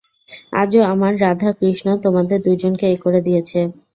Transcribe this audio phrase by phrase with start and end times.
[0.53, 3.59] আজও আমার রাধা-কৃষ্ণ, তোমাদের দুজনকে এক করে দিয়েছে।